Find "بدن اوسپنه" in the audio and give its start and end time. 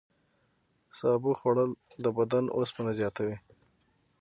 2.17-2.91